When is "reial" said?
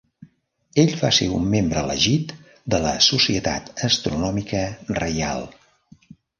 5.03-5.49